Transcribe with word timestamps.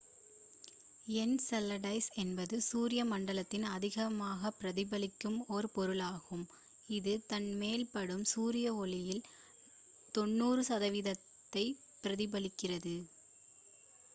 Enceladus 1.15 2.07
என்பது 2.15 2.55
சூரிய 2.61 3.01
மண்டலத்தில் 3.05 3.65
அதிகமாகப் 3.71 4.57
பிரதிபலிக்கும் 4.59 5.37
ஒரு 5.47 5.69
பொருளாகும் 5.69 6.45
இது 6.89 7.13
தன் 7.27 7.49
மேல் 7.55 7.85
படும் 7.87 8.25
சூரிய 8.25 8.73
ஒளியில் 8.77 9.23
90 10.15 10.67
சதவிகிதத்தைப் 10.71 11.79
பிரதிபலிக்கிறது 12.03 12.97